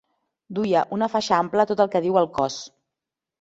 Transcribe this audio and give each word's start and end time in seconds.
Duia 0.59 0.81
una 0.97 1.09
faixa 1.15 1.35
ampla 1.41 1.67
tot 1.73 1.85
el 1.85 1.91
que 1.97 2.03
diu 2.07 2.19
el 2.23 2.31
cos. 2.39 2.57